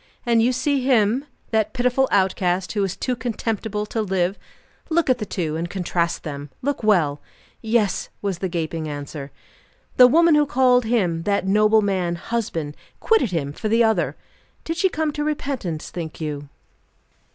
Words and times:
"And 0.25 0.41
you 0.41 0.51
see 0.51 0.81
him, 0.83 1.25
that 1.51 1.73
pitiful 1.73 2.07
outcast, 2.11 2.71
who 2.71 2.83
is 2.83 2.97
too 2.97 3.15
contemptible 3.15 3.85
to 3.85 4.01
live? 4.01 4.35
Look 4.89 5.11
at 5.11 5.19
the 5.19 5.27
two, 5.27 5.55
and 5.55 5.69
contrast 5.69 6.23
them. 6.23 6.49
Look 6.63 6.81
well." 6.81 7.21
"Yes!" 7.61 8.09
was 8.19 8.39
the 8.39 8.49
gaping 8.49 8.87
answer. 8.89 9.31
"The 9.97 10.07
woman 10.07 10.33
who 10.33 10.47
called 10.47 10.85
him, 10.85 11.21
that 11.25 11.45
noble 11.45 11.83
man, 11.83 12.15
husband, 12.15 12.75
quitted 12.99 13.29
him 13.29 13.53
for 13.53 13.69
the 13.69 13.83
other! 13.83 14.15
Did 14.63 14.77
she 14.77 14.89
come 14.89 15.11
to 15.11 15.23
repentance, 15.23 15.91
think 15.91 16.19
you?" 16.19 16.49